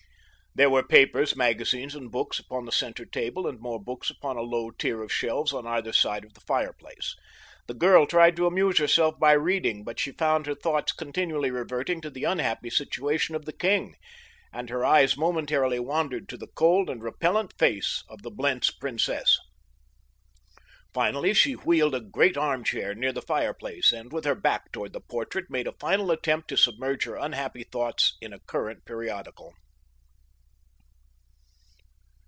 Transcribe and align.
There 0.53 0.69
were 0.69 0.83
papers, 0.83 1.33
magazines 1.37 1.95
and 1.95 2.11
books 2.11 2.37
upon 2.37 2.65
the 2.65 2.73
center 2.73 3.05
table 3.05 3.47
and 3.47 3.57
more 3.61 3.81
books 3.81 4.09
upon 4.09 4.35
a 4.35 4.41
low 4.41 4.69
tier 4.69 5.01
of 5.01 5.09
shelves 5.09 5.53
on 5.53 5.65
either 5.65 5.93
side 5.93 6.25
of 6.25 6.33
the 6.33 6.41
fireplace. 6.41 7.15
The 7.67 7.73
girl 7.73 8.05
tried 8.05 8.35
to 8.35 8.47
amuse 8.47 8.77
herself 8.77 9.17
by 9.17 9.31
reading, 9.31 9.85
but 9.85 9.97
she 9.97 10.11
found 10.11 10.47
her 10.47 10.53
thoughts 10.53 10.91
continually 10.91 11.51
reverting 11.51 12.01
to 12.01 12.09
the 12.09 12.25
unhappy 12.25 12.69
situation 12.69 13.33
of 13.33 13.45
the 13.45 13.53
king, 13.53 13.95
and 14.51 14.69
her 14.69 14.83
eyes 14.83 15.15
momentarily 15.15 15.79
wandered 15.79 16.27
to 16.27 16.35
the 16.37 16.47
cold 16.53 16.89
and 16.89 17.01
repellent 17.01 17.53
face 17.57 18.03
of 18.09 18.21
the 18.21 18.29
Blentz 18.29 18.71
princess. 18.71 19.39
Finally 20.93 21.33
she 21.33 21.53
wheeled 21.53 21.95
a 21.95 22.01
great 22.01 22.35
armchair 22.35 22.93
near 22.93 23.13
the 23.13 23.21
fireplace, 23.21 23.93
and 23.93 24.11
with 24.11 24.25
her 24.25 24.35
back 24.35 24.69
toward 24.73 24.91
the 24.91 24.99
portrait 24.99 25.45
made 25.49 25.65
a 25.65 25.71
final 25.79 26.11
attempt 26.11 26.49
to 26.49 26.57
submerge 26.57 27.05
her 27.05 27.15
unhappy 27.15 27.63
thoughts 27.63 28.17
in 28.19 28.33
a 28.33 28.39
current 28.41 28.83
periodical. 28.83 29.53